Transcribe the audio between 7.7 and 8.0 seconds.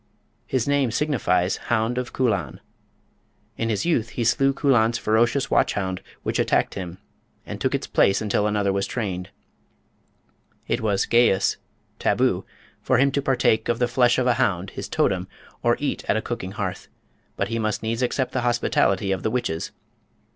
its